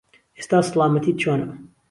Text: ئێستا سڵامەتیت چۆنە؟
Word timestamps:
ئێستا 0.37 0.59
سڵامەتیت 0.67 1.17
چۆنە؟ 1.21 1.47